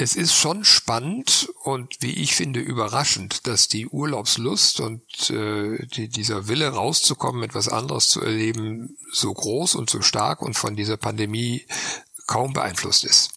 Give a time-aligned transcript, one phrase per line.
[0.00, 6.08] es ist schon spannend und wie ich finde überraschend, dass die Urlaubslust und äh, die,
[6.08, 10.96] dieser Wille rauszukommen, etwas anderes zu erleben, so groß und so stark und von dieser
[10.96, 11.66] Pandemie
[12.26, 13.32] kaum beeinflusst ist.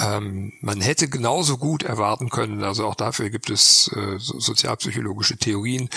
[0.00, 5.88] Ähm, man hätte genauso gut erwarten können, also auch dafür gibt es äh, sozialpsychologische Theorien,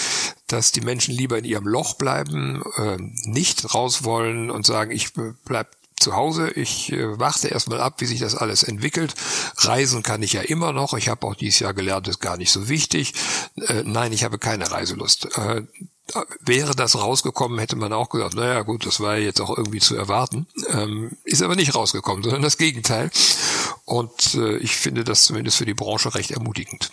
[0.46, 5.14] dass die Menschen lieber in ihrem Loch bleiben, äh, nicht raus wollen und sagen, ich
[5.46, 6.50] bleib zu Hause.
[6.52, 9.16] Ich äh, warte erstmal ab, wie sich das alles entwickelt.
[9.58, 10.94] Reisen kann ich ja immer noch.
[10.94, 13.14] Ich habe auch dieses Jahr gelernt, ist gar nicht so wichtig.
[13.56, 15.38] Äh, nein, ich habe keine Reiselust.
[15.38, 15.64] Äh,
[16.42, 19.96] wäre das rausgekommen, hätte man auch gesagt, naja gut, das war jetzt auch irgendwie zu
[19.96, 20.48] erwarten.
[20.70, 23.12] Ähm, ist aber nicht rausgekommen, sondern das Gegenteil.
[23.86, 26.92] Und äh, ich finde das zumindest für die Branche recht ermutigend.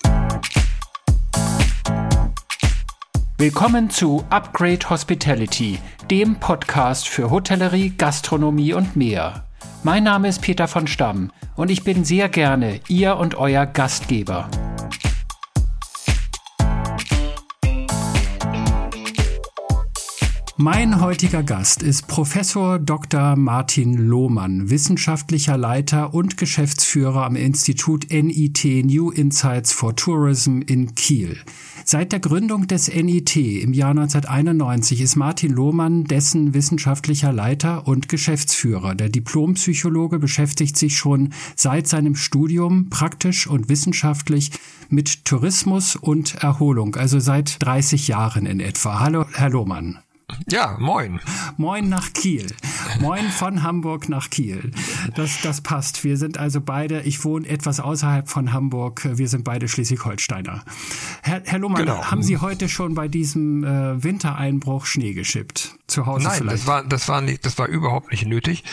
[3.38, 5.78] Willkommen zu Upgrade Hospitality,
[6.10, 9.44] dem Podcast für Hotellerie, Gastronomie und mehr.
[9.82, 14.48] Mein Name ist Peter von Stamm und ich bin sehr gerne Ihr und Euer Gastgeber.
[20.58, 23.36] Mein heutiger Gast ist Professor Dr.
[23.36, 31.36] Martin Lohmann, wissenschaftlicher Leiter und Geschäftsführer am Institut NIT New Insights for Tourism in Kiel.
[31.84, 38.08] Seit der Gründung des NIT im Jahr 1991 ist Martin Lohmann dessen wissenschaftlicher Leiter und
[38.08, 38.94] Geschäftsführer.
[38.94, 44.52] Der Diplompsychologe beschäftigt sich schon seit seinem Studium praktisch und wissenschaftlich
[44.88, 49.00] mit Tourismus und Erholung, also seit 30 Jahren in etwa.
[49.00, 49.98] Hallo, Herr Lohmann.
[50.48, 51.20] Ja, moin.
[51.56, 52.46] Moin nach Kiel.
[53.00, 54.72] Moin von Hamburg nach Kiel.
[55.14, 56.02] Das, das passt.
[56.02, 59.08] Wir sind also beide, ich wohne etwas außerhalb von Hamburg.
[59.12, 60.64] Wir sind beide Schleswig-Holsteiner.
[61.22, 62.04] Herr, Herr Lohmann, genau.
[62.04, 65.76] haben Sie heute schon bei diesem äh, Wintereinbruch Schnee geschippt?
[65.86, 66.58] Zu Hause Nein, vielleicht?
[66.58, 68.64] das war, das war nicht, das war überhaupt nicht nötig,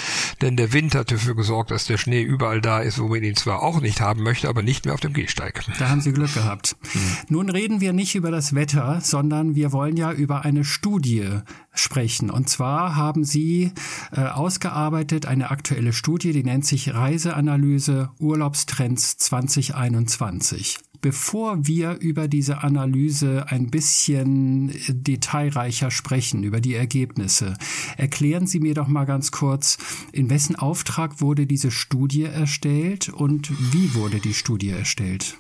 [0.42, 3.36] denn der Wind hat dafür gesorgt, dass der Schnee überall da ist, wo man ihn
[3.36, 5.64] zwar auch nicht haben möchte, aber nicht mehr auf dem Gehsteig.
[5.78, 6.76] Da haben Sie Glück gehabt.
[6.92, 7.02] Hm.
[7.30, 11.42] Nun reden wir nicht über das Wetter, sondern wir wollen ja über eine Studie
[11.73, 12.30] sprechen.
[12.30, 13.71] Und zwar haben Sie
[14.11, 20.80] äh, ausgearbeitet eine aktuelle Studie, die nennt sich Reiseanalyse Urlaubstrends 2021.
[21.03, 27.55] Bevor wir über diese Analyse ein bisschen detailreicher sprechen, über die Ergebnisse,
[27.98, 29.77] erklären Sie mir doch mal ganz kurz,
[30.14, 35.37] in wessen Auftrag wurde diese Studie erstellt und wie wurde die Studie erstellt?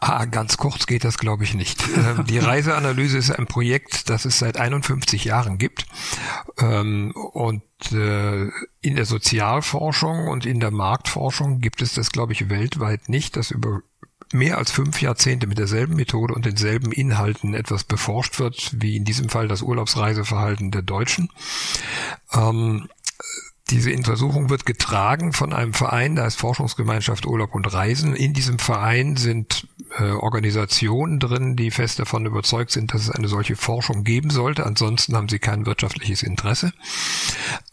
[0.00, 1.82] Ah, ganz kurz geht das, glaube ich, nicht.
[1.98, 5.84] Ähm, die Reiseanalyse ist ein Projekt, das es seit 51 Jahren gibt.
[6.58, 8.44] Ähm, und äh,
[8.80, 13.50] in der Sozialforschung und in der Marktforschung gibt es das, glaube ich, weltweit nicht, dass
[13.50, 13.82] über
[14.32, 19.04] mehr als fünf Jahrzehnte mit derselben Methode und denselben Inhalten etwas beforscht wird, wie in
[19.04, 21.30] diesem Fall das Urlaubsreiseverhalten der Deutschen.
[22.32, 22.88] Ähm,
[23.70, 28.16] diese Untersuchung wird getragen von einem Verein, da ist Forschungsgemeinschaft Urlaub und Reisen.
[28.16, 29.66] In diesem Verein sind
[29.98, 34.64] äh, Organisationen drin, die fest davon überzeugt sind, dass es eine solche Forschung geben sollte.
[34.64, 36.72] Ansonsten haben sie kein wirtschaftliches Interesse.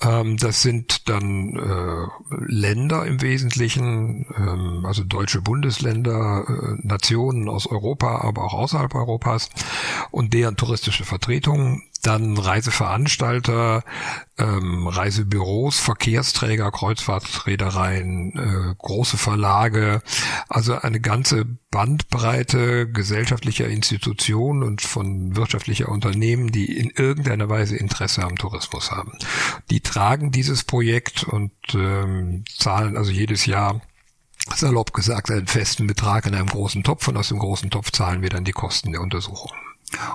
[0.02, 7.68] Ähm, das sind dann äh, Länder im Wesentlichen, ähm, also deutsche Bundesländer, äh, Nationen aus
[7.68, 9.50] Europa, aber auch außerhalb Europas
[10.12, 13.84] und deren touristische Vertretungen dann Reiseveranstalter,
[14.38, 20.02] ähm, Reisebüros, Verkehrsträger, Kreuzfahrtreedereien, äh, große Verlage,
[20.48, 28.24] also eine ganze Bandbreite gesellschaftlicher Institutionen und von wirtschaftlicher Unternehmen, die in irgendeiner Weise Interesse
[28.24, 29.18] am Tourismus haben.
[29.70, 33.82] Die tragen dieses Projekt und ähm, zahlen also jedes Jahr
[34.54, 38.22] salopp gesagt einen festen Betrag in einem großen Topf und aus dem großen Topf zahlen
[38.22, 39.52] wir dann die Kosten der Untersuchung.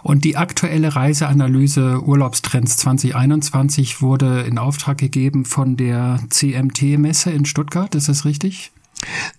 [0.02, 7.94] Und die aktuelle Reiseanalyse Urlaubstrends 2021 wurde in Auftrag gegeben von der CMT-Messe in Stuttgart,
[7.94, 8.72] ist das richtig?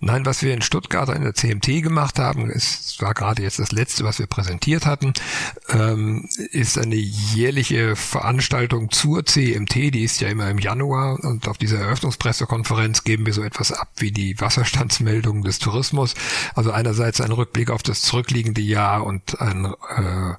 [0.00, 3.72] Nein, was wir in Stuttgart in der CMT gemacht haben, es war gerade jetzt das
[3.72, 5.12] letzte, was wir präsentiert hatten,
[5.68, 11.58] ähm, ist eine jährliche Veranstaltung zur CMT, die ist ja immer im Januar und auf
[11.58, 16.14] dieser Eröffnungspressekonferenz geben wir so etwas ab wie die Wasserstandsmeldung des Tourismus.
[16.54, 20.34] Also einerseits ein Rückblick auf das zurückliegende Jahr und ein äh,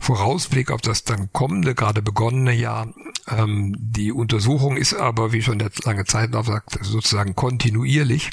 [0.00, 2.88] Vorausblick auf das dann kommende, gerade begonnene Jahr.
[3.28, 8.30] Ähm, die Untersuchung ist aber, wie schon der lange Zeitlauf sagt, sozusagen kontinuierlich.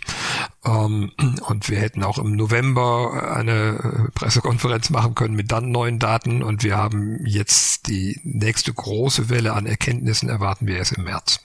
[0.65, 1.11] Ähm,
[1.47, 6.43] und wir hätten auch im November eine äh, Pressekonferenz machen können mit dann neuen Daten
[6.43, 11.39] und wir haben jetzt die nächste große Welle an Erkenntnissen erwarten wir erst im März.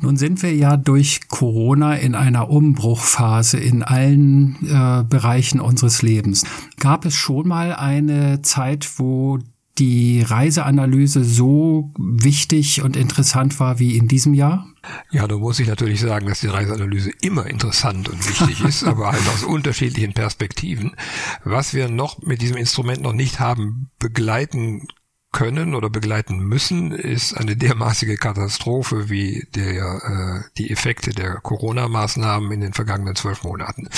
[0.00, 6.44] Nun sind wir ja durch Corona in einer Umbruchphase in allen äh, Bereichen unseres Lebens.
[6.78, 9.38] Gab es schon mal eine Zeit, wo
[9.78, 14.66] die Reiseanalyse so wichtig und interessant war wie in diesem Jahr?
[15.10, 19.12] Ja, da muss ich natürlich sagen, dass die Reiseanalyse immer interessant und wichtig ist, aber
[19.12, 20.96] halt aus unterschiedlichen Perspektiven.
[21.44, 24.86] Was wir noch mit diesem Instrument noch nicht haben begleiten
[25.30, 32.50] können oder begleiten müssen, ist eine dermaßige Katastrophe wie der, äh, die Effekte der Corona-Maßnahmen
[32.50, 33.88] in den vergangenen zwölf Monaten.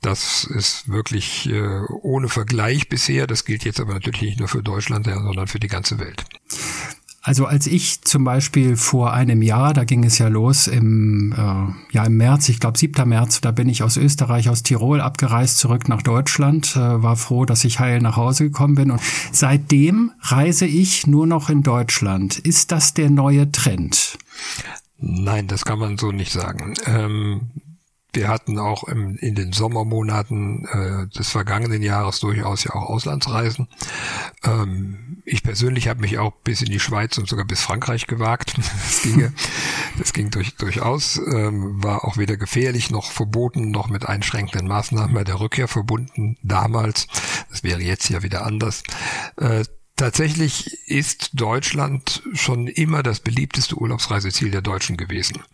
[0.00, 3.26] Das ist wirklich äh, ohne Vergleich bisher.
[3.26, 6.24] Das gilt jetzt aber natürlich nicht nur für Deutschland, sondern für die ganze Welt.
[7.24, 11.94] Also als ich zum Beispiel vor einem Jahr, da ging es ja los im, äh,
[11.94, 13.08] ja im März, ich glaube 7.
[13.08, 17.44] März, da bin ich aus Österreich, aus Tirol abgereist zurück nach Deutschland, äh, war froh,
[17.44, 22.40] dass ich heil nach Hause gekommen bin und seitdem reise ich nur noch in Deutschland.
[22.40, 24.18] Ist das der neue Trend?
[24.98, 26.74] Nein, das kann man so nicht sagen.
[26.86, 27.52] Ähm
[28.12, 33.68] wir hatten auch im, in den Sommermonaten äh, des vergangenen Jahres durchaus ja auch Auslandsreisen.
[34.44, 38.54] Ähm, ich persönlich habe mich auch bis in die Schweiz und sogar bis Frankreich gewagt.
[38.92, 39.32] Das, ginge,
[39.98, 45.14] das ging durch, durchaus, ähm, war auch weder gefährlich noch verboten, noch mit einschränkenden Maßnahmen
[45.14, 47.06] bei der Rückkehr verbunden damals.
[47.50, 48.82] Das wäre jetzt ja wieder anders.
[49.36, 49.64] Äh,
[50.02, 55.44] Tatsächlich ist Deutschland schon immer das beliebteste Urlaubsreiseziel der Deutschen gewesen.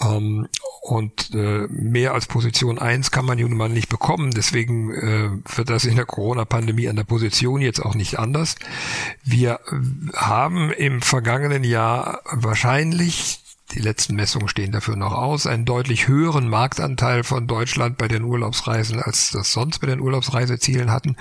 [0.00, 0.48] Ähm,
[0.82, 4.32] und äh, mehr als Position 1 kann man nun mal nicht bekommen.
[4.32, 8.56] Deswegen äh, wird das in der Corona-Pandemie an der Position jetzt auch nicht anders.
[9.22, 9.60] Wir
[10.12, 13.38] haben im vergangenen Jahr wahrscheinlich
[13.72, 18.24] die letzten Messungen stehen dafür noch aus, einen deutlich höheren Marktanteil von Deutschland bei den
[18.24, 21.16] Urlaubsreisen, als das sonst bei den Urlaubsreisezielen hatten.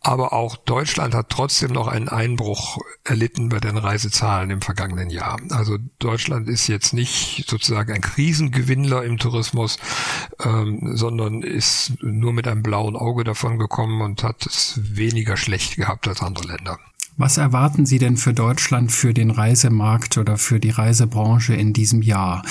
[0.00, 5.40] Aber auch Deutschland hat trotzdem noch einen Einbruch erlitten bei den Reisezahlen im vergangenen Jahr.
[5.50, 9.78] Also Deutschland ist jetzt nicht sozusagen ein Krisengewinnler im Tourismus,
[10.44, 15.76] ähm, sondern ist nur mit einem blauen Auge davon gekommen und hat es weniger schlecht
[15.76, 16.78] gehabt als andere Länder.
[17.18, 22.00] Was erwarten Sie denn für Deutschland, für den Reisemarkt oder für die Reisebranche in diesem
[22.00, 22.42] Jahr?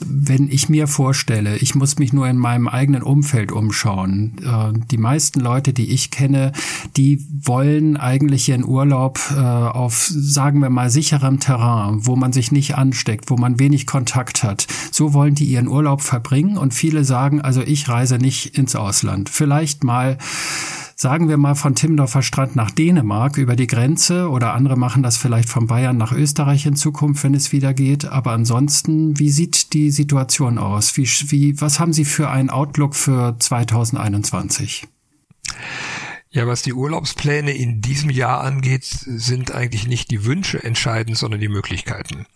[0.00, 4.36] Wenn ich mir vorstelle, ich muss mich nur in meinem eigenen Umfeld umschauen.
[4.42, 6.52] Äh, die meisten Leute, die ich kenne,
[6.96, 12.50] die wollen eigentlich ihren Urlaub äh, auf, sagen wir mal, sicherem Terrain, wo man sich
[12.50, 14.66] nicht ansteckt, wo man wenig Kontakt hat.
[14.90, 19.28] So wollen die ihren Urlaub verbringen und viele sagen, also ich reise nicht ins Ausland.
[19.28, 20.16] Vielleicht mal
[20.98, 25.18] sagen wir mal von Timmendorfer Strand nach Dänemark über die Grenze oder andere machen das
[25.18, 28.06] vielleicht von Bayern nach Österreich in Zukunft, wenn es wieder geht.
[28.06, 30.96] Aber ansonsten, wie sieht die Situation aus?
[30.96, 34.88] Wie, wie, was haben Sie für einen Outlook für 2021?
[36.30, 41.40] Ja, was die Urlaubspläne in diesem Jahr angeht, sind eigentlich nicht die Wünsche entscheidend, sondern
[41.40, 42.26] die Möglichkeiten.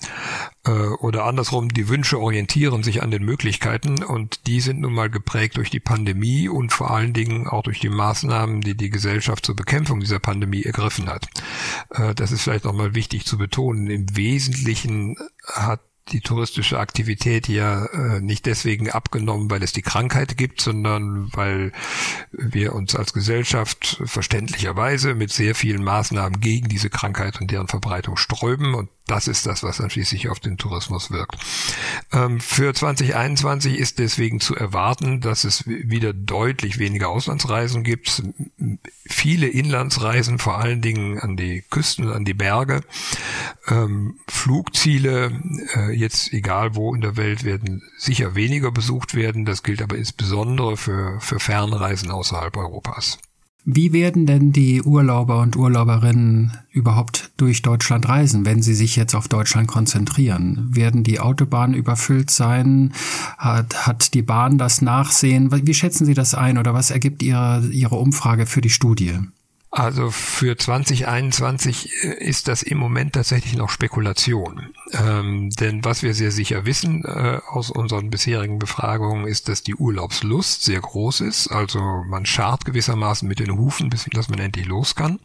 [0.64, 5.10] Äh, oder andersrum, die Wünsche orientieren sich an den Möglichkeiten und die sind nun mal
[5.10, 9.44] geprägt durch die Pandemie und vor allen Dingen auch durch die Maßnahmen, die die Gesellschaft
[9.44, 11.26] zur Bekämpfung dieser Pandemie ergriffen hat.
[11.90, 13.88] Äh, das ist vielleicht nochmal wichtig zu betonen.
[13.88, 15.80] Im Wesentlichen hat
[16.12, 21.72] die touristische Aktivität ja äh, nicht deswegen abgenommen, weil es die Krankheit gibt, sondern weil
[22.32, 28.16] wir uns als Gesellschaft verständlicherweise mit sehr vielen Maßnahmen gegen diese Krankheit und deren Verbreitung
[28.16, 28.74] sträuben.
[28.74, 31.36] Und das ist das, was dann schließlich auf den Tourismus wirkt.
[32.12, 38.22] Ähm, für 2021 ist deswegen zu erwarten, dass es wieder deutlich weniger Auslandsreisen gibt,
[39.04, 42.82] viele Inlandsreisen, vor allen Dingen an die Küsten, an die Berge.
[43.66, 45.32] Ähm, Flugziele,
[45.74, 49.44] äh, jetzt egal wo in der Welt, werden sicher weniger besucht werden.
[49.44, 53.18] Das gilt aber insbesondere für, für Fernreisen außerhalb Europas.
[53.64, 59.14] Wie werden denn die Urlauber und Urlauberinnen überhaupt durch Deutschland reisen, wenn sie sich jetzt
[59.14, 60.68] auf Deutschland konzentrieren?
[60.74, 62.92] Werden die Autobahnen überfüllt sein?
[63.36, 65.50] Hat, hat die Bahn das Nachsehen?
[65.52, 69.18] Wie schätzen Sie das ein oder was ergibt Ihre, Ihre Umfrage für die Studie?
[69.72, 74.70] Also für 2021 äh, ist das im Moment tatsächlich noch Spekulation.
[74.92, 79.76] Ähm, denn was wir sehr sicher wissen äh, aus unseren bisherigen Befragungen ist, dass die
[79.76, 81.48] Urlaubslust sehr groß ist.
[81.48, 85.20] Also man schart gewissermaßen mit den Hufen, bis dass man endlich los kann.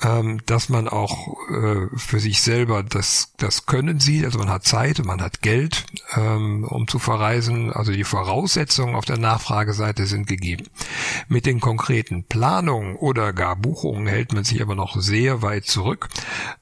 [0.00, 4.24] Ähm, dass man auch äh, für sich selber das, das Können sieht.
[4.24, 5.84] Also man hat Zeit und man hat Geld,
[6.16, 7.72] ähm, um zu verreisen.
[7.72, 10.64] Also die Voraussetzungen auf der Nachfrageseite sind gegeben.
[11.28, 16.08] Mit den konkreten Planungen oder gar Buchungen hält man sich aber noch sehr weit zurück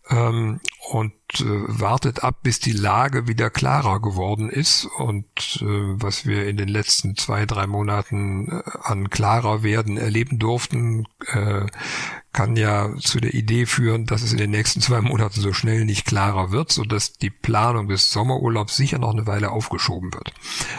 [0.08, 4.86] ähm, und äh, wartet ab, bis die Lage wieder klarer geworden ist.
[4.98, 10.38] Und äh, was wir in den letzten zwei, drei Monaten äh, an klarer werden erleben
[10.38, 11.66] durften, äh,
[12.32, 15.84] kann ja zu der Idee führen, dass es in den nächsten zwei Monaten so schnell
[15.84, 20.32] nicht klarer wird, so dass die Planung des Sommerurlaubs sicher noch eine Weile aufgeschoben wird.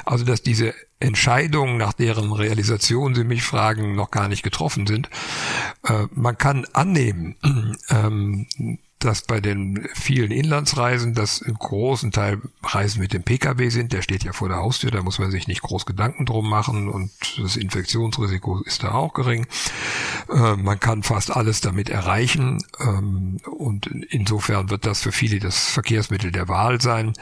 [0.06, 5.10] Also dass diese Entscheidungen, nach deren Realisation Sie mich fragen, noch gar nicht getroffen sind.
[5.84, 7.36] Äh, man kann annehmen,
[7.90, 8.48] ähm,
[9.04, 14.02] dass bei den vielen Inlandsreisen, das im großen Teil Reisen mit dem Pkw sind, der
[14.02, 17.12] steht ja vor der Haustür, da muss man sich nicht groß Gedanken drum machen und
[17.38, 19.48] das Infektionsrisiko ist da auch gering.
[20.30, 25.70] Äh, man kann fast alles damit erreichen ähm, und insofern wird das für viele das
[25.70, 27.14] Verkehrsmittel der Wahl sein.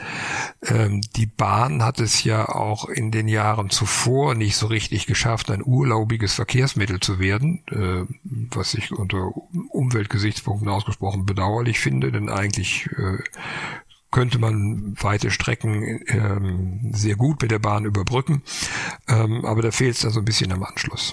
[0.62, 5.50] Ähm, die Bahn hat es ja auch in den Jahren zuvor nicht so richtig geschafft,
[5.50, 8.04] ein urlaubiges Verkehrsmittel zu werden, äh,
[8.54, 9.32] was ich unter
[9.80, 13.18] Umweltgesichtspunkten ausgesprochen bedauerlich finde, denn eigentlich äh,
[14.10, 18.42] könnte man weite Strecken ähm, sehr gut mit der Bahn überbrücken,
[19.08, 21.12] ähm, aber da fehlt es dann so ein bisschen am Anschluss.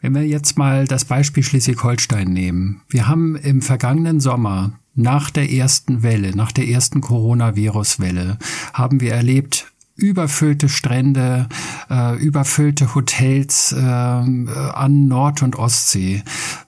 [0.00, 2.82] Wenn wir jetzt mal das Beispiel Schleswig-Holstein nehmen.
[2.88, 8.38] Wir haben im vergangenen Sommer nach der ersten Welle, nach der ersten Coronavirus-Welle,
[8.72, 11.48] haben wir erlebt, überfüllte Strände,
[11.90, 16.22] äh, überfüllte Hotels äh, an Nord- und Ostsee.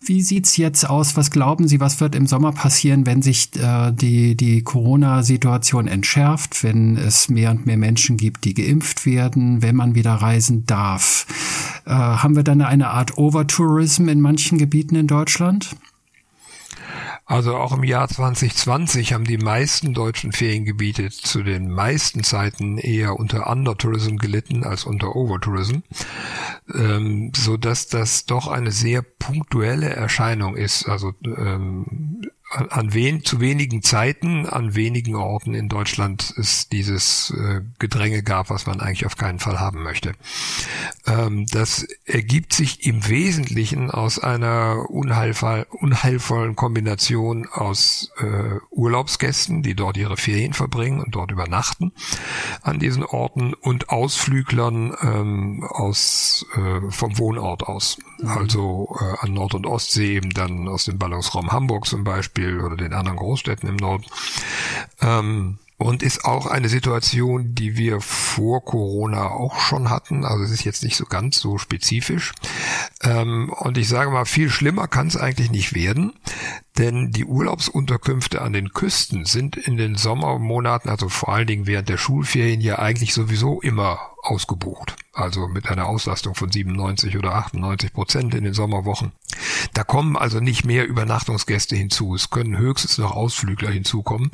[0.05, 1.17] Wie sieht's jetzt aus?
[1.17, 6.65] Was glauben Sie, was wird im Sommer passieren, wenn sich äh, die, die Corona-Situation entschärft,
[6.65, 11.27] wenn es mehr und mehr Menschen gibt, die geimpft werden, wenn man wieder reisen darf?
[11.87, 15.77] Äh, haben wir dann eine Art Overtourism in manchen Gebieten in Deutschland?
[17.31, 23.21] Also auch im Jahr 2020 haben die meisten deutschen Feriengebiete zu den meisten Zeiten eher
[23.21, 25.77] unter Undertourism gelitten als unter Overtourism,
[26.75, 30.89] ähm, so dass das doch eine sehr punktuelle Erscheinung ist.
[30.89, 37.61] Also ähm, an wen, zu wenigen Zeiten, an wenigen Orten in Deutschland es dieses äh,
[37.79, 40.15] Gedränge gab, was man eigentlich auf keinen Fall haben möchte.
[41.07, 49.75] Ähm, das ergibt sich im Wesentlichen aus einer unheilvoll, unheilvollen Kombination aus äh, Urlaubsgästen, die
[49.75, 51.93] dort ihre Ferien verbringen und dort übernachten
[52.63, 57.99] an diesen Orten und Ausflüglern ähm, aus äh, vom Wohnort aus.
[58.27, 62.61] Also äh, an Nord- und Ostsee eben dann aus dem Ballungsraum Hamburg zum Beispiel Beispiel
[62.61, 64.05] oder den anderen Großstädten im Norden.
[65.01, 70.27] Ähm, und ist auch eine Situation, die wir vor Corona auch schon hatten.
[70.27, 72.35] Also es ist jetzt nicht so ganz so spezifisch.
[73.03, 76.13] Ähm, und ich sage mal, viel schlimmer kann es eigentlich nicht werden,
[76.81, 81.91] denn die Urlaubsunterkünfte an den Küsten sind in den Sommermonaten, also vor allen Dingen während
[81.91, 84.97] der Schulferien, ja eigentlich sowieso immer ausgebucht.
[85.13, 89.13] Also mit einer Auslastung von 97 oder 98 Prozent in den Sommerwochen.
[89.75, 92.15] Da kommen also nicht mehr Übernachtungsgäste hinzu.
[92.15, 94.31] Es können höchstens noch Ausflügler hinzukommen.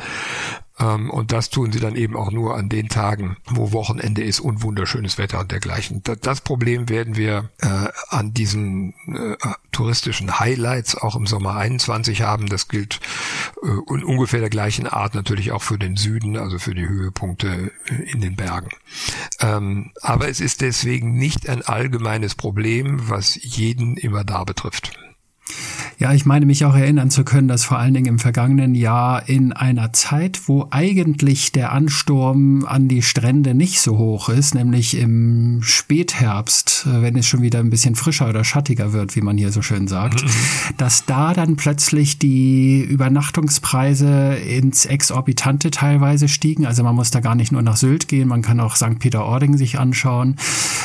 [0.78, 4.40] Ähm, und das tun sie dann eben auch nur an den Tagen, wo Wochenende ist
[4.40, 6.02] und wunderschönes Wetter und dergleichen.
[6.20, 9.36] Das Problem werden wir äh, an diesen äh,
[9.72, 12.46] touristischen Highlights auch im Sommer 21 haben.
[12.46, 13.00] Das gilt
[13.62, 17.72] äh, in ungefähr der gleichen Art natürlich auch für den Süden, also für die Höhepunkte
[18.06, 18.68] in den Bergen.
[19.40, 24.92] Ähm, aber es ist deswegen nicht ein allgemeines Problem, was jeden immer da betrifft.
[25.98, 29.28] Ja, ich meine mich auch erinnern zu können, dass vor allen Dingen im vergangenen Jahr
[29.28, 34.98] in einer Zeit, wo eigentlich der Ansturm an die Strände nicht so hoch ist, nämlich
[34.98, 39.38] im Spätherbst, äh, wenn es schon wieder ein bisschen frischer oder schattiger wird, wie man
[39.38, 40.28] hier so schön sagt, mhm.
[40.76, 46.66] dass da dann plötzlich die Übernachtungspreise ins Exorbitante teilweise stiegen.
[46.66, 48.98] Also man muss da gar nicht nur nach Sylt gehen, man kann auch St.
[48.98, 50.36] Peter-Ording sich anschauen.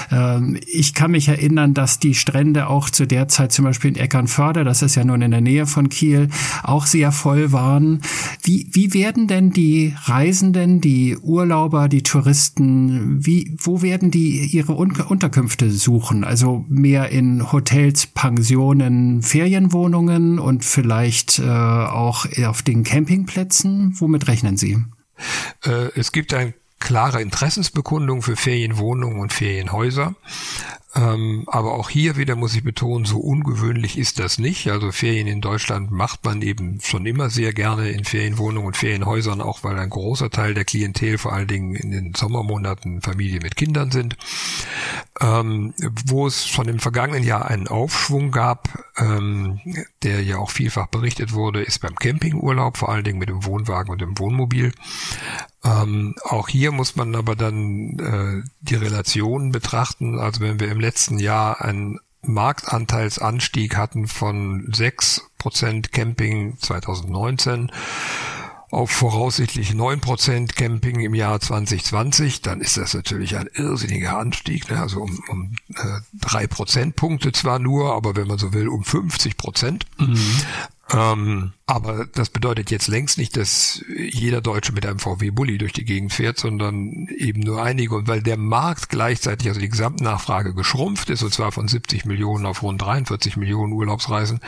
[0.09, 3.97] Ähm, ich kann mich erinnern, dass die Strände auch zu der Zeit zum Beispiel in
[3.97, 6.29] Eckernförde, das ist ja nun in der Nähe von Kiel,
[6.63, 8.01] auch sehr voll waren.
[8.43, 14.73] Wie, wie werden denn die Reisenden, die Urlauber, die Touristen, wie, wo werden die ihre
[14.73, 16.23] Unterkünfte suchen?
[16.23, 23.95] Also mehr in Hotels, Pensionen, Ferienwohnungen und vielleicht äh, auch auf den Campingplätzen?
[23.99, 24.77] Womit rechnen Sie?
[25.63, 30.15] Äh, es gibt ein klare Interessensbekundung für Ferienwohnungen und Ferienhäuser.
[30.93, 34.69] Ähm, aber auch hier wieder muss ich betonen, so ungewöhnlich ist das nicht.
[34.69, 39.39] Also Ferien in Deutschland macht man eben schon immer sehr gerne in Ferienwohnungen und Ferienhäusern,
[39.39, 43.55] auch weil ein großer Teil der Klientel vor allen Dingen in den Sommermonaten Familien mit
[43.55, 44.17] Kindern sind.
[45.21, 45.73] Ähm,
[46.05, 49.59] wo es schon im vergangenen Jahr einen Aufschwung gab, ähm,
[50.01, 53.91] der ja auch vielfach berichtet wurde, ist beim Campingurlaub, vor allen Dingen mit dem Wohnwagen
[53.91, 54.71] und dem Wohnmobil.
[55.63, 60.17] Ähm, auch hier muss man aber dann äh, die Relationen betrachten.
[60.17, 67.71] Also wenn wir im letzten Jahr einen Marktanteilsanstieg hatten von 6% Camping 2019
[68.71, 74.79] auf voraussichtlich 9% Camping im Jahr 2020, dann ist das natürlich ein irrsinniger Anstieg, ne?
[74.79, 79.35] also um, um äh, drei Prozentpunkte zwar nur, aber wenn man so will, um 50
[79.35, 79.85] Prozent.
[79.99, 80.17] Mhm.
[80.93, 85.71] Ähm, aber das bedeutet jetzt längst nicht, dass jeder Deutsche mit einem VW Bulli durch
[85.71, 87.95] die Gegend fährt, sondern eben nur einige.
[87.95, 92.45] Und weil der Markt gleichzeitig, also die Gesamtnachfrage geschrumpft ist, und zwar von 70 Millionen
[92.45, 94.41] auf rund 43 Millionen Urlaubsreisen,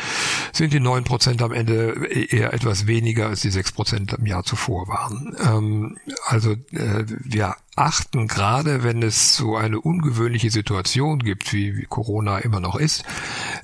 [0.52, 4.44] sind die 9 Prozent am Ende eher etwas weniger als die 6 Prozent im Jahr
[4.44, 5.36] zuvor waren.
[5.42, 12.40] Ähm, also äh, wir achten, gerade wenn es so eine ungewöhnliche Situation gibt, wie, Corona
[12.40, 13.04] immer noch ist,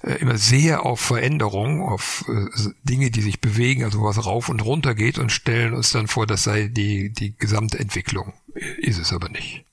[0.04, 4.64] äh, immer sehr auf Veränderung, auf äh, Dinge, die sich bewegen, also was rauf und
[4.66, 8.34] runter geht und stellen uns dann vor, das sei die, die Gesamtentwicklung.
[8.78, 9.66] Ist es aber nicht.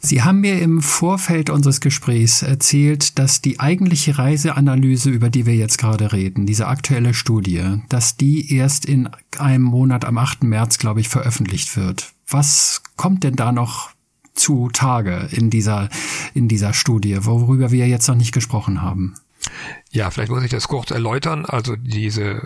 [0.00, 5.56] Sie haben mir im Vorfeld unseres Gesprächs erzählt, dass die eigentliche Reiseanalyse, über die wir
[5.56, 9.08] jetzt gerade reden, diese aktuelle Studie, dass die erst in
[9.38, 10.44] einem Monat am 8.
[10.44, 12.12] März, glaube ich, veröffentlicht wird.
[12.30, 13.90] Was kommt denn da noch
[14.34, 15.88] zu Tage in dieser,
[16.34, 19.14] in dieser Studie, worüber wir jetzt noch nicht gesprochen haben?
[19.90, 21.46] Ja, vielleicht muss ich das kurz erläutern.
[21.46, 22.42] Also diese äh,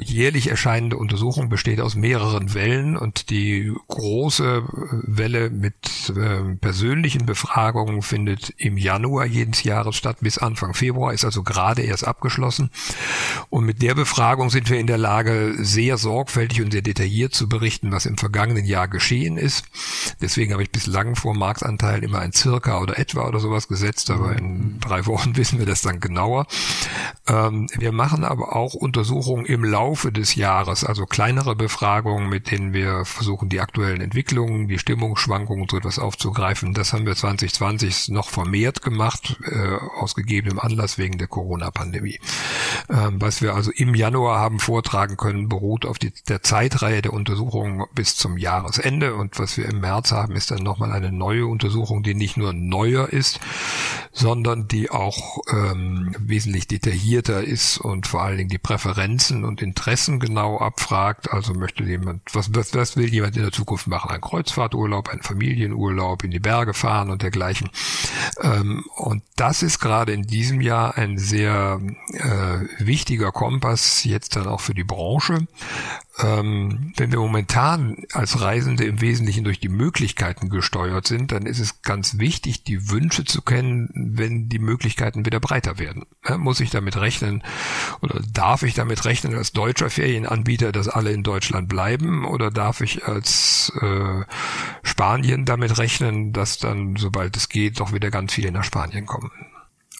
[0.00, 4.62] jährlich erscheinende Untersuchung besteht aus mehreren Wellen und die große
[5.02, 5.74] Welle mit
[6.10, 11.82] äh, persönlichen Befragungen findet im Januar jedes Jahres statt bis Anfang Februar, ist also gerade
[11.82, 12.70] erst abgeschlossen.
[13.50, 17.48] Und mit der Befragung sind wir in der Lage, sehr sorgfältig und sehr detailliert zu
[17.48, 19.64] berichten, was im vergangenen Jahr geschehen ist.
[20.20, 24.36] Deswegen habe ich bislang vor Marktanteilen immer ein Circa oder etwa oder sowas gesetzt, aber
[24.36, 26.46] in drei Wochen wissen wir das dann genauer.
[27.28, 32.72] Ähm, wir machen aber auch Untersuchungen im Laufe des Jahres, also kleinere Befragungen, mit denen
[32.72, 36.74] wir versuchen, die aktuellen Entwicklungen, die Stimmungsschwankungen und so etwas aufzugreifen.
[36.74, 42.18] Das haben wir 2020 noch vermehrt gemacht, äh, aus gegebenem Anlass wegen der Corona-Pandemie.
[42.88, 47.12] Ähm, was wir also im Januar haben vortragen können, beruht auf die, der Zeitreihe der
[47.12, 49.14] Untersuchungen bis zum Jahresende.
[49.14, 52.52] Und was wir im März haben, ist dann nochmal eine neue Untersuchung, die nicht nur
[52.54, 53.40] neuer ist,
[54.12, 60.18] sondern die auch ähm, wesentlich detaillierter ist und vor allen Dingen die Präferenzen und Interessen
[60.18, 61.30] genau abfragt.
[61.30, 64.10] Also möchte jemand, was, was, was will jemand in der Zukunft machen?
[64.10, 67.70] Ein Kreuzfahrturlaub, ein Familienurlaub, in die Berge fahren und dergleichen.
[68.40, 71.80] Ähm, und das ist gerade in diesem Jahr ein sehr
[72.12, 75.46] äh, wichtiger Kompass jetzt dann auch für die Branche,
[76.20, 81.60] ähm, wenn wir momentan als Reisende im Wesentlichen durch die Möglichkeiten gesteuert sind, dann ist
[81.60, 86.06] es ganz wichtig, die Wünsche zu kennen, wenn die Möglichkeiten wieder breiter werden.
[86.26, 87.42] Ja, muss ich damit rechnen
[88.00, 92.80] oder darf ich damit rechnen als deutscher Ferienanbieter, dass alle in Deutschland bleiben oder darf
[92.80, 94.24] ich als äh,
[94.82, 99.30] Spanien damit rechnen, dass dann, sobald es geht, doch wieder ganz viele nach Spanien kommen?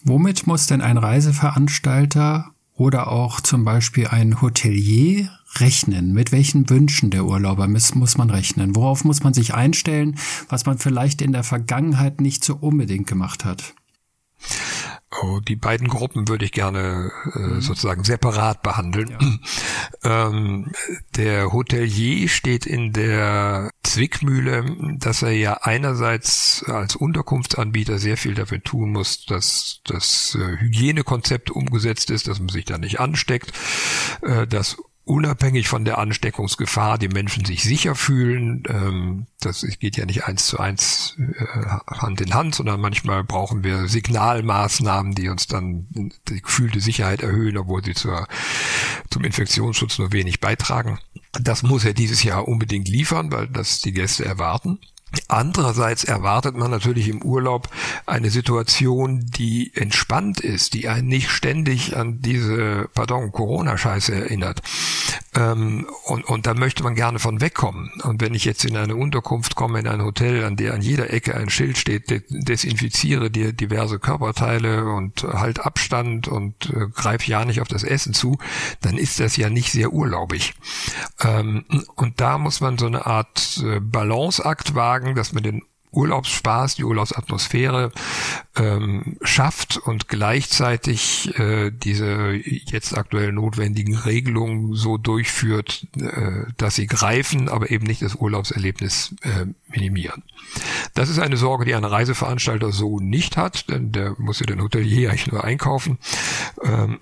[0.02, 6.12] Womit muss denn ein Reiseveranstalter oder auch zum Beispiel ein Hotelier rechnen?
[6.12, 8.76] Mit welchen Wünschen der Urlauber muss, muss man rechnen?
[8.76, 10.16] Worauf muss man sich einstellen,
[10.48, 13.74] was man vielleicht in der Vergangenheit nicht so unbedingt gemacht hat?
[15.10, 17.60] Oh, die beiden Gruppen würde ich gerne äh, mhm.
[17.62, 19.08] sozusagen separat behandeln.
[19.08, 19.18] Ja.
[20.28, 20.72] ähm,
[21.16, 28.62] der Hotelier steht in der Zwickmühle, dass er ja einerseits als Unterkunftsanbieter sehr viel dafür
[28.62, 33.52] tun muss, dass das äh, Hygienekonzept umgesetzt ist, dass man sich da nicht ansteckt,
[34.20, 34.76] äh, dass
[35.08, 38.62] unabhängig von der Ansteckungsgefahr die Menschen sich sicher fühlen.
[38.68, 43.64] Ähm, das geht ja nicht eins zu eins äh, Hand in Hand, sondern manchmal brauchen
[43.64, 48.26] wir Signalmaßnahmen, die uns dann die gefühlte Sicherheit erhöhen, obwohl sie zur,
[49.10, 50.98] zum Infektionsschutz nur wenig beitragen.
[51.32, 54.78] Das muss er dieses Jahr unbedingt liefern, weil das die Gäste erwarten.
[55.28, 57.68] Andererseits erwartet man natürlich im Urlaub
[58.06, 64.62] eine Situation, die entspannt ist, die einen nicht ständig an diese, pardon, Corona-Scheiße erinnert.
[65.38, 67.92] Ähm, und, und da möchte man gerne von wegkommen.
[68.02, 71.12] Und wenn ich jetzt in eine Unterkunft komme, in ein Hotel, an der an jeder
[71.12, 77.44] Ecke ein Schild steht, desinfiziere dir diverse Körperteile und halt Abstand und äh, greif ja
[77.44, 78.38] nicht auf das Essen zu,
[78.80, 80.54] dann ist das ja nicht sehr urlaubig.
[81.20, 86.74] Ähm, und da muss man so eine Art äh, Balanceakt wagen, dass man den Urlaubsspaß,
[86.76, 87.92] die Urlaubsatmosphäre
[88.56, 96.86] ähm, schafft und gleichzeitig äh, diese jetzt aktuell notwendigen Regelungen so durchführt, äh, dass sie
[96.86, 100.22] greifen, aber eben nicht das Urlaubserlebnis äh, minimieren.
[100.94, 104.62] Das ist eine Sorge, die ein Reiseveranstalter so nicht hat, denn der muss ja den
[104.62, 105.98] Hotelier eigentlich nur einkaufen.
[106.62, 106.98] Ähm,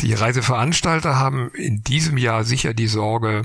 [0.00, 3.42] die Reiseveranstalter haben in diesem Jahr sicher die Sorge,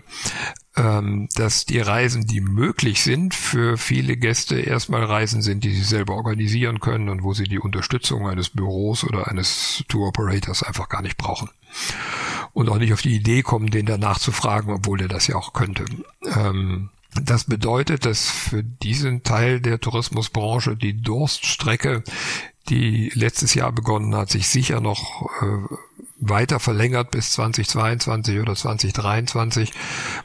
[0.75, 5.83] ähm, dass die Reisen, die möglich sind, für viele Gäste erstmal Reisen sind, die sie
[5.83, 10.89] selber organisieren können und wo sie die Unterstützung eines Büros oder eines Tour Operators einfach
[10.89, 11.49] gar nicht brauchen.
[12.53, 15.35] Und auch nicht auf die Idee kommen, den danach zu fragen, obwohl der das ja
[15.35, 15.85] auch könnte.
[16.23, 16.89] Ähm,
[17.21, 22.03] das bedeutet, dass für diesen Teil der Tourismusbranche die Durststrecke,
[22.69, 25.75] die letztes Jahr begonnen hat, sich sicher noch äh,
[26.29, 29.71] weiter verlängert bis 2022 oder 2023,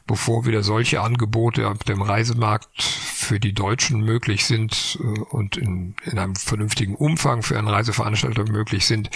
[0.06, 5.94] bevor wieder solche Angebote auf dem Reisemarkt für die Deutschen möglich sind äh, und in,
[6.04, 9.10] in einem vernünftigen Umfang für einen Reiseveranstalter möglich sind,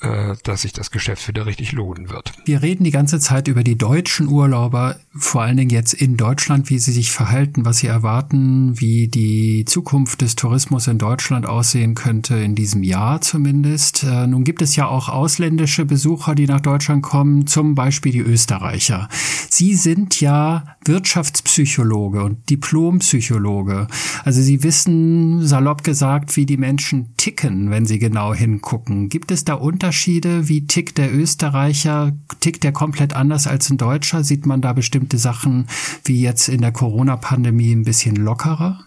[0.00, 2.32] äh, dass sich das Geschäft wieder richtig lohnen wird.
[2.44, 6.70] Wir reden die ganze Zeit über die deutschen Urlauber, vor allen Dingen jetzt in Deutschland,
[6.70, 11.94] wie sie sich verhalten, was sie erwarten, wie die Zukunft des Tourismus in Deutschland aussehen
[11.94, 14.04] könnte, in diesem Jahr zumindest.
[14.04, 18.20] Äh, nun gibt es ja auch ausländische Besucher, die nach Deutschland kommen, zum Beispiel die
[18.20, 19.08] Österreicher.
[19.50, 23.86] Sie sind ja Wirtschaftspsychologe und Diplompsychologe.
[24.24, 29.08] Also Sie wissen, salopp gesagt, wie die Menschen ticken, wenn sie genau hingucken.
[29.08, 30.48] Gibt es da Unterschiede?
[30.48, 32.12] Wie tickt der Österreicher?
[32.40, 34.24] Tickt der komplett anders als ein Deutscher?
[34.24, 35.66] Sieht man da bestimmte Sachen
[36.04, 38.84] wie jetzt in der Corona-Pandemie ein bisschen lockerer?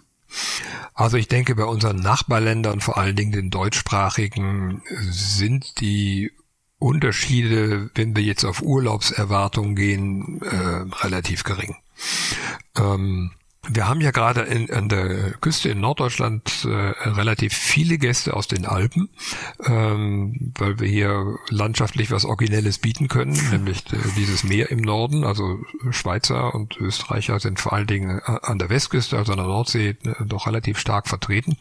[0.94, 6.32] Also ich denke, bei unseren Nachbarländern, vor allen Dingen den deutschsprachigen, sind die
[6.82, 11.76] Unterschiede, wenn wir jetzt auf Urlaubserwartungen gehen, äh, relativ gering.
[12.76, 13.32] Ähm,
[13.68, 16.68] wir haben ja gerade in, an der Küste in Norddeutschland äh,
[17.08, 19.08] relativ viele Gäste aus den Alpen,
[19.64, 25.22] ähm, weil wir hier landschaftlich was Originelles bieten können, nämlich äh, dieses Meer im Norden.
[25.22, 29.46] Also Schweizer und Österreicher sind vor allen Dingen äh, an der Westküste, also an der
[29.46, 31.56] Nordsee, äh, doch relativ stark vertreten.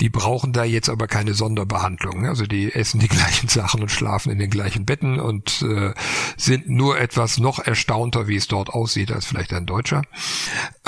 [0.00, 2.26] Die brauchen da jetzt aber keine Sonderbehandlung.
[2.26, 5.94] Also die essen die gleichen Sachen und schlafen in den gleichen Betten und äh,
[6.36, 10.02] sind nur etwas noch erstaunter, wie es dort aussieht, als vielleicht ein Deutscher.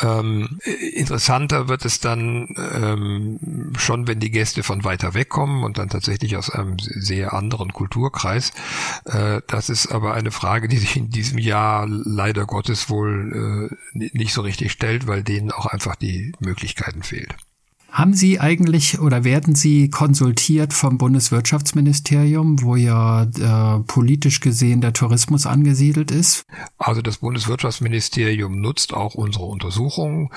[0.01, 0.59] Ähm, ähm,
[0.93, 5.89] interessanter wird es dann ähm, schon, wenn die Gäste von weiter weg kommen und dann
[5.89, 8.53] tatsächlich aus einem sehr anderen Kulturkreis.
[9.05, 14.09] Äh, das ist aber eine Frage, die sich in diesem Jahr leider Gottes wohl äh,
[14.13, 17.35] nicht so richtig stellt, weil denen auch einfach die Möglichkeiten fehlt.
[17.97, 24.93] Haben Sie eigentlich oder werden Sie konsultiert vom Bundeswirtschaftsministerium, wo ja äh, politisch gesehen der
[24.93, 26.45] Tourismus angesiedelt ist?
[26.77, 30.29] Also das Bundeswirtschaftsministerium nutzt auch unsere Untersuchungen.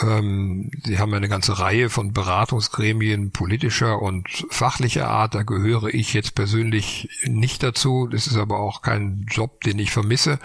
[0.00, 5.34] Ähm, Sie haben eine ganze Reihe von Beratungsgremien politischer und fachlicher Art.
[5.34, 8.06] Da gehöre ich jetzt persönlich nicht dazu.
[8.06, 10.38] Das ist aber auch kein Job, den ich vermisse.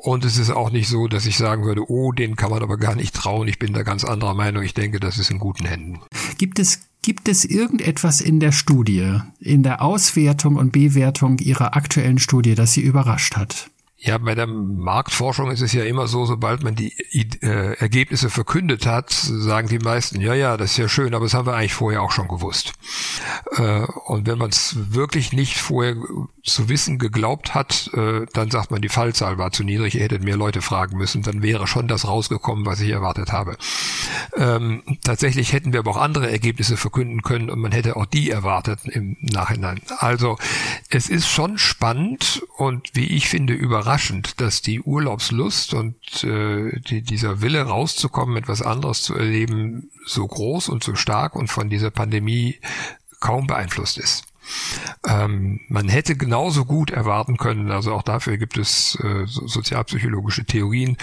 [0.00, 2.78] Und es ist auch nicht so, dass ich sagen würde, oh, den kann man aber
[2.78, 3.48] gar nicht trauen.
[3.48, 4.62] Ich bin da ganz anderer Meinung.
[4.62, 6.00] Ich denke, das ist in guten Händen.
[6.38, 12.18] Gibt es Gibt es irgendetwas in der Studie, in der Auswertung und Bewertung Ihrer aktuellen
[12.18, 13.70] Studie, das Sie überrascht hat?
[14.00, 16.94] Ja, bei der Marktforschung ist es ja immer so, sobald man die
[17.42, 21.34] äh, Ergebnisse verkündet hat, sagen die meisten, ja, ja, das ist ja schön, aber das
[21.34, 22.74] haben wir eigentlich vorher auch schon gewusst.
[23.56, 25.96] Äh, und wenn man es wirklich nicht vorher
[26.44, 30.22] zu wissen geglaubt hat, äh, dann sagt man, die Fallzahl war zu niedrig, ihr hättet
[30.22, 33.56] mehr Leute fragen müssen, dann wäre schon das rausgekommen, was ich erwartet habe.
[34.36, 38.30] Ähm, tatsächlich hätten wir aber auch andere Ergebnisse verkünden können und man hätte auch die
[38.30, 39.80] erwartet im Nachhinein.
[39.98, 40.38] Also
[40.88, 46.78] es ist schon spannend und wie ich finde überraschend, überraschend, dass die Urlaubslust und äh,
[46.80, 51.70] die, dieser Wille rauszukommen, etwas anderes zu erleben, so groß und so stark und von
[51.70, 52.58] dieser Pandemie
[53.20, 54.24] kaum beeinflusst ist.
[55.06, 60.98] Ähm, man hätte genauso gut erwarten können, also auch dafür gibt es äh, sozialpsychologische Theorien,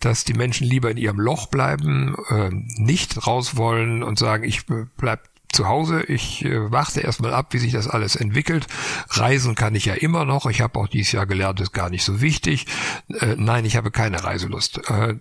[0.00, 4.66] dass die Menschen lieber in ihrem Loch bleiben, äh, nicht raus wollen und sagen, ich
[4.98, 5.22] bleib
[5.56, 6.02] zu Hause.
[6.04, 8.66] Ich äh, warte erstmal ab, wie sich das alles entwickelt.
[9.08, 10.46] Reisen kann ich ja immer noch.
[10.46, 12.66] Ich habe auch dieses Jahr gelernt, ist gar nicht so wichtig.
[13.08, 14.88] Äh, nein, ich habe keine Reiselust.
[14.90, 15.14] Äh,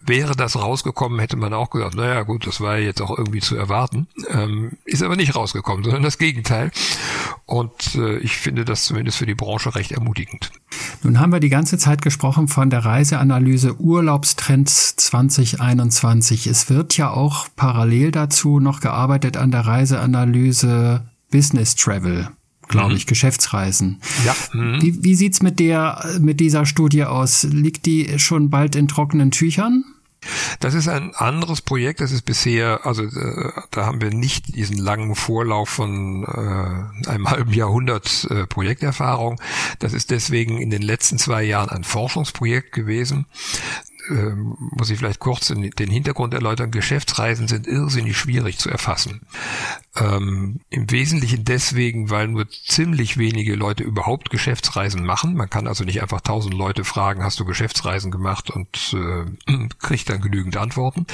[0.00, 3.56] Wäre das rausgekommen, hätte man auch gesagt, naja gut, das war jetzt auch irgendwie zu
[3.56, 4.08] erwarten.
[4.28, 6.70] Ähm, ist aber nicht rausgekommen, sondern das Gegenteil.
[7.46, 10.50] Und äh, ich finde das zumindest für die Branche recht ermutigend.
[11.02, 16.46] Nun haben wir die ganze Zeit gesprochen von der Reiseanalyse Urlaubstrends 2021.
[16.46, 22.28] Es wird ja auch parallel dazu noch gearbeitet an der Reiseanalyse Business Travel
[22.68, 22.96] glaube mhm.
[22.96, 24.00] ich, Geschäftsreisen.
[24.24, 24.34] Ja.
[24.52, 24.82] Mhm.
[24.82, 27.44] Wie, wie sieht's mit der, mit dieser Studie aus?
[27.44, 29.84] Liegt die schon bald in trockenen Tüchern?
[30.60, 32.00] Das ist ein anderes Projekt.
[32.00, 37.30] Das ist bisher, also äh, da haben wir nicht diesen langen Vorlauf von äh, einem
[37.30, 39.40] halben Jahrhundert äh, Projekterfahrung.
[39.78, 43.26] Das ist deswegen in den letzten zwei Jahren ein Forschungsprojekt gewesen
[44.08, 46.70] äh, muss ich vielleicht kurz den, den Hintergrund erläutern.
[46.70, 49.22] Geschäftsreisen sind irrsinnig schwierig zu erfassen.
[49.96, 55.34] Ähm, Im Wesentlichen deswegen, weil nur ziemlich wenige Leute überhaupt Geschäftsreisen machen.
[55.34, 60.08] Man kann also nicht einfach tausend Leute fragen, hast du Geschäftsreisen gemacht und äh, kriegt
[60.10, 61.06] dann genügend Antworten.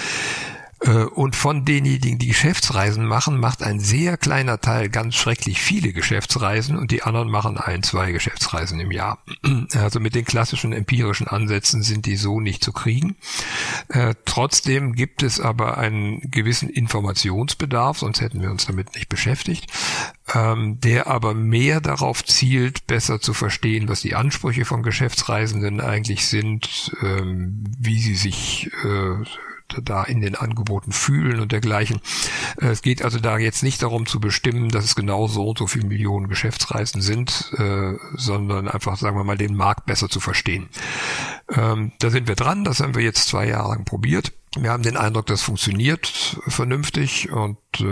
[0.80, 5.92] Äh, und von denjenigen, die Geschäftsreisen machen, macht ein sehr kleiner Teil ganz schrecklich viele
[5.92, 9.18] Geschäftsreisen und die anderen machen ein, zwei Geschäftsreisen im Jahr.
[9.74, 13.16] Also mit den klassischen empirischen Ansätzen sind die so nicht zu kriegen.
[13.88, 19.70] Äh, trotzdem gibt es aber einen gewissen Informationsbedarf, sonst hätten wir uns damit nicht beschäftigt.
[20.34, 26.26] ähm, der aber mehr darauf zielt, besser zu verstehen, was die Ansprüche von Geschäftsreisenden eigentlich
[26.26, 29.24] sind, ähm, wie sie sich äh,
[29.83, 32.00] da in den Angeboten fühlen und dergleichen.
[32.61, 35.59] Äh, es geht also da jetzt nicht darum zu bestimmen, dass es genau so und
[35.59, 40.20] so viele Millionen Geschäftsreisen sind, äh, sondern einfach, sagen wir mal, den Markt besser zu
[40.20, 40.68] verstehen.
[41.50, 44.33] Ähm, da sind wir dran, das haben wir jetzt zwei Jahre lang probiert.
[44.58, 47.84] Wir haben den Eindruck, das funktioniert vernünftig und äh,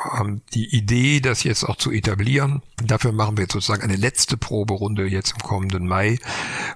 [0.00, 2.62] haben die Idee, das jetzt auch zu etablieren.
[2.84, 6.18] Dafür machen wir jetzt sozusagen eine letzte Proberunde jetzt im kommenden Mai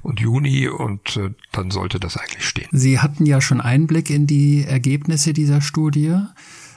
[0.02, 2.68] und Juni und äh, dann sollte das eigentlich stehen.
[2.70, 6.16] Sie hatten ja schon Einblick in die Ergebnisse dieser Studie.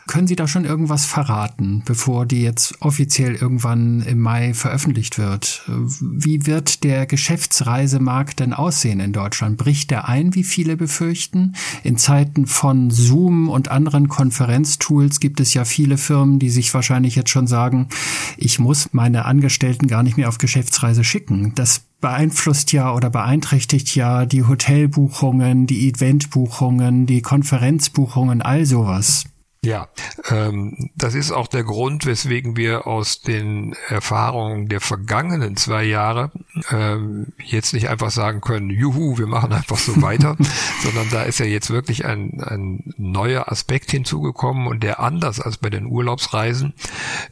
[0.07, 5.69] Können Sie da schon irgendwas verraten, bevor die jetzt offiziell irgendwann im Mai veröffentlicht wird?
[6.01, 9.57] Wie wird der Geschäftsreisemarkt denn aussehen in Deutschland?
[9.57, 11.55] Bricht der ein, wie viele befürchten?
[11.83, 17.15] In Zeiten von Zoom und anderen Konferenztools gibt es ja viele Firmen, die sich wahrscheinlich
[17.15, 17.89] jetzt schon sagen,
[18.37, 21.53] ich muss meine Angestellten gar nicht mehr auf Geschäftsreise schicken.
[21.55, 29.25] Das beeinflusst ja oder beeinträchtigt ja die Hotelbuchungen, die Eventbuchungen, die Konferenzbuchungen, all sowas.
[29.67, 29.89] Ja,
[30.29, 36.31] ähm, das ist auch der Grund, weswegen wir aus den Erfahrungen der vergangenen zwei Jahre
[36.71, 40.37] ähm, jetzt nicht einfach sagen können, juhu, wir machen einfach so weiter,
[40.83, 45.57] sondern da ist ja jetzt wirklich ein, ein neuer Aspekt hinzugekommen und der anders als
[45.57, 46.73] bei den Urlaubsreisen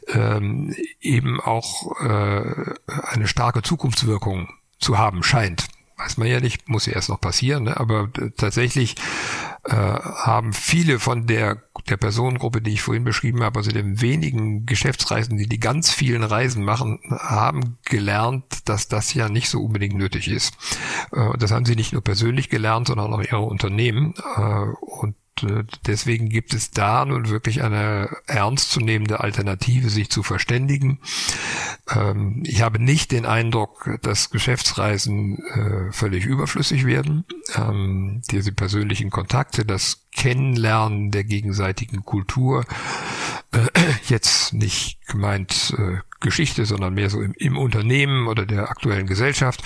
[0.08, 2.74] ähm, eben auch äh,
[3.12, 5.68] eine starke Zukunftswirkung zu haben scheint
[5.98, 7.80] weiß man ja nicht, muss ja erst noch passieren, ne?
[7.80, 8.96] aber tatsächlich
[9.68, 14.64] äh, haben viele von der, der Personengruppe, die ich vorhin beschrieben habe, also den wenigen
[14.64, 19.96] Geschäftsreisen, die die ganz vielen Reisen machen, haben gelernt, dass das ja nicht so unbedingt
[19.96, 20.54] nötig ist.
[21.12, 24.14] Äh, das haben sie nicht nur persönlich gelernt, sondern auch ihre Unternehmen.
[24.36, 31.00] Äh, und äh, deswegen gibt es da nun wirklich eine ernstzunehmende Alternative, sich zu verständigen.
[31.88, 37.24] Ähm, ich habe nicht den Eindruck, dass Geschäftsreisen äh, völlig überflüssig werden.
[37.54, 42.64] Ähm, diese persönlichen Kontakte, das Kennenlernen der gegenseitigen Kultur,
[43.52, 43.66] äh,
[44.08, 45.74] jetzt nicht gemeint
[46.20, 49.62] Geschichte, sondern mehr so im, im Unternehmen oder der aktuellen Gesellschaft.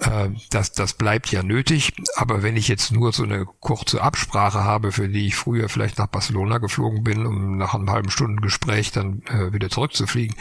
[0.00, 1.92] Äh, das, das bleibt ja nötig.
[2.16, 5.98] Aber wenn ich jetzt nur so eine kurze Absprache habe, für die ich früher vielleicht
[5.98, 10.36] nach Barcelona geflogen bin, um nach einem halben Stunden Gespräch dann äh, wieder zurückzufliegen,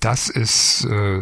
[0.00, 1.20] das ist äh,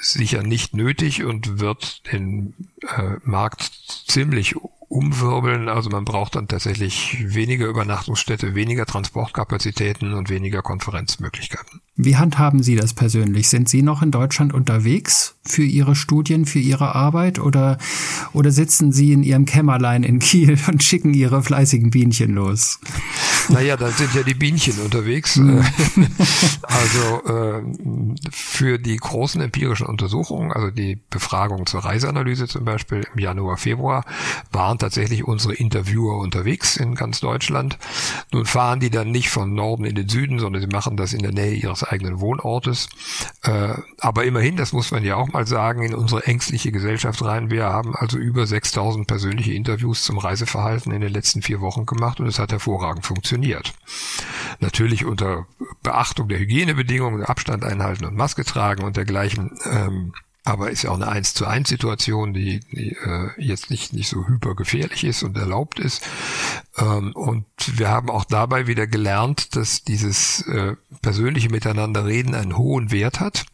[0.00, 2.54] sicher nicht nötig und wird den
[2.96, 3.70] äh, Markt
[4.06, 4.54] ziemlich
[4.88, 5.68] umwirbeln.
[5.68, 11.80] Also man braucht dann tatsächlich weniger Übernachtungsstätte, weniger Transportkapazitäten und weniger Konferenzmöglichkeiten.
[11.96, 13.48] Wie handhaben Sie das persönlich?
[13.48, 17.78] Sind Sie noch in Deutschland unterwegs für Ihre Studien, für Ihre Arbeit oder,
[18.32, 22.78] oder sitzen Sie in Ihrem Kämmerlein in Kiel und schicken Ihre fleißigen Bienchen los?
[23.56, 25.36] Naja, da sind ja die Bienchen unterwegs.
[25.36, 25.64] Mhm.
[26.62, 27.62] also äh,
[28.30, 34.04] für die großen empirischen Untersuchungen, also die Befragung zur Reiseanalyse zum Beispiel im Januar, Februar,
[34.50, 37.78] waren tatsächlich unsere Interviewer unterwegs in ganz Deutschland.
[38.32, 41.22] Nun fahren die dann nicht von Norden in den Süden, sondern sie machen das in
[41.22, 42.88] der Nähe ihres eigenen Wohnortes.
[43.42, 47.50] Äh, aber immerhin, das muss man ja auch mal sagen, in unsere ängstliche Gesellschaft rein.
[47.50, 52.18] Wir haben also über 6000 persönliche Interviews zum Reiseverhalten in den letzten vier Wochen gemacht
[52.20, 53.35] und es hat hervorragend funktioniert.
[54.60, 55.46] Natürlich unter
[55.82, 59.58] Beachtung der Hygienebedingungen, Abstand einhalten und Maske tragen und dergleichen.
[59.64, 60.14] Ähm,
[60.46, 64.08] aber ist ja auch eine 1 zu 1 Situation, die, die äh, jetzt nicht, nicht
[64.08, 66.08] so hypergefährlich ist und erlaubt ist.
[66.78, 67.46] Ähm, und
[67.78, 73.46] wir haben auch dabei wieder gelernt, dass dieses äh, persönliche Miteinanderreden einen hohen Wert hat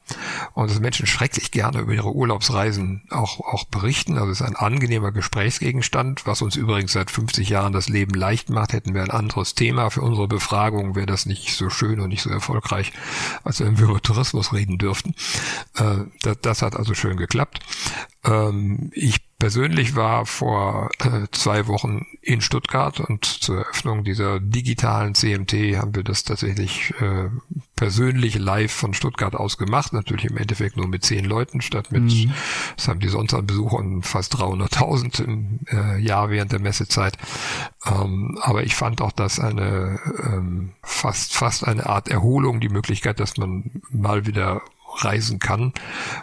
[0.54, 4.18] und dass Menschen schrecklich gerne über ihre Urlaubsreisen auch, auch berichten.
[4.18, 8.50] Also es ist ein angenehmer Gesprächsgegenstand, was uns übrigens seit 50 Jahren das Leben leicht
[8.50, 8.72] macht.
[8.72, 12.22] Hätten wir ein anderes Thema für unsere Befragung, wäre das nicht so schön und nicht
[12.22, 12.92] so erfolgreich,
[13.44, 15.14] als wenn wir über Tourismus reden dürften.
[15.74, 16.04] Äh,
[16.42, 17.60] das, hat also schön geklappt.
[18.24, 25.16] Ähm, ich persönlich war vor äh, zwei Wochen in Stuttgart und zur Eröffnung dieser digitalen
[25.16, 27.28] CMT haben wir das tatsächlich äh,
[27.74, 29.94] persönlich live von Stuttgart aus gemacht.
[29.94, 32.32] Natürlich im Endeffekt nur mit zehn Leuten statt mit, mhm.
[32.76, 37.18] das haben die sonst an Besuchern fast 300.000 im äh, Jahr während der Messezeit.
[37.84, 43.18] Ähm, aber ich fand auch das eine ähm, fast fast eine Art Erholung, die Möglichkeit,
[43.18, 44.62] dass man mal wieder
[44.96, 45.72] reisen kann.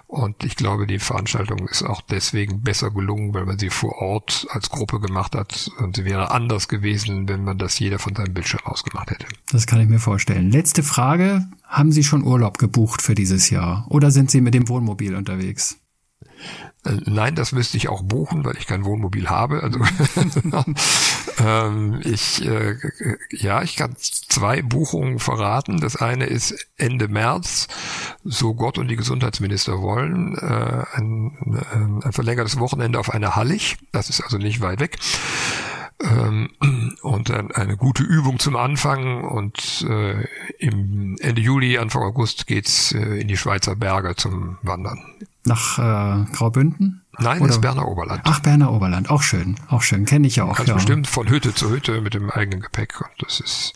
[0.08, 4.48] Und ich glaube, die Veranstaltung ist auch deswegen besser gelungen, weil man sie vor Ort
[4.50, 5.72] als Gruppe gemacht hat.
[5.80, 9.26] Und sie wäre anders gewesen, wenn man das jeder von seinem Bildschirm aus gemacht hätte.
[9.52, 10.52] Das kann ich mir vorstellen.
[10.52, 11.48] Letzte Frage.
[11.64, 13.86] Haben Sie schon Urlaub gebucht für dieses Jahr?
[13.90, 15.78] Oder sind Sie mit dem Wohnmobil unterwegs?
[16.86, 19.64] Äh, nein, das müsste ich auch buchen, weil ich kein Wohnmobil habe.
[19.64, 19.80] Also
[21.40, 22.76] ähm, ich äh,
[23.32, 25.80] ja, ich kann zwei Buchungen verraten.
[25.80, 27.68] Das eine ist Ende März,
[28.24, 33.78] so Gott und die Gesundheitsminister wollen, äh, ein, ein verlängertes Wochenende auf einer Hallig.
[33.92, 34.98] Das ist also nicht weit weg
[36.02, 36.50] ähm,
[37.02, 40.26] und eine gute Übung zum Anfang und äh,
[40.58, 45.04] im Ende Juli, Anfang August geht's äh, in die Schweizer Berge zum Wandern.
[45.46, 47.02] Nach äh, Graubünden?
[47.18, 47.52] Nein, Oder?
[47.52, 48.22] ist Berner Oberland.
[48.24, 50.56] Ach, Berner Oberland, auch schön, auch schön, kenne ich ja auch.
[50.56, 50.76] Ganz ja.
[50.76, 53.74] bestimmt von Hütte zu Hütte mit dem eigenen Gepäck und das ist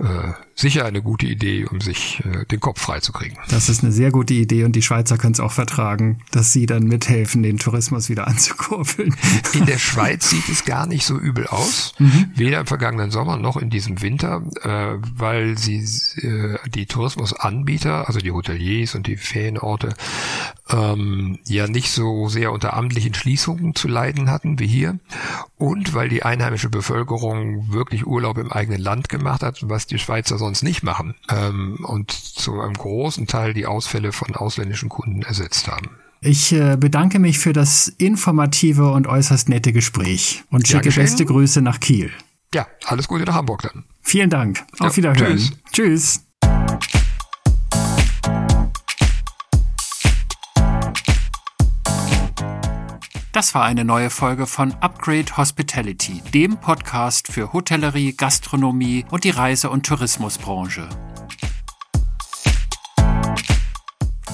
[0.00, 3.36] äh, sicher eine gute Idee, um sich äh, den Kopf freizukriegen.
[3.50, 6.64] Das ist eine sehr gute Idee und die Schweizer können es auch vertragen, dass sie
[6.64, 9.14] dann mithelfen, den Tourismus wieder anzukurbeln.
[9.52, 12.30] In der Schweiz sieht es gar nicht so übel aus, mhm.
[12.34, 15.84] weder im vergangenen Sommer noch in diesem Winter, äh, weil sie
[16.26, 19.94] äh, die Tourismusanbieter, also die Hoteliers und die Ferienorte,
[20.70, 24.98] ähm, ja nicht so sehr unter amtlichen Schließungen zu leiden hatten wie hier
[25.58, 30.38] und weil die einheimische Bevölkerung wirklich Urlaub im eigenen Land gemacht hat, was die Schweizer
[30.46, 35.68] sonst nicht machen ähm, und zu einem großen Teil die Ausfälle von ausländischen Kunden ersetzt
[35.68, 35.90] haben.
[36.20, 41.24] Ich äh, bedanke mich für das informative und äußerst nette Gespräch und schicke ja, beste
[41.24, 42.10] Grüße nach Kiel.
[42.54, 43.84] Ja, alles Gute nach Hamburg dann.
[44.02, 44.64] Vielen Dank.
[44.78, 45.36] Auf ja, Wiederhören.
[45.72, 46.22] Tschüss.
[46.42, 46.95] tschüss.
[53.36, 59.30] Das war eine neue Folge von Upgrade Hospitality, dem Podcast für Hotellerie, Gastronomie und die
[59.30, 60.88] Reise- und Tourismusbranche.